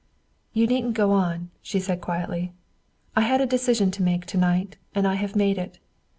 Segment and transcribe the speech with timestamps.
[0.51, 2.53] "You needn't go on," she said quietly.
[3.15, 5.77] "I had a decision to make to night, and I have made it.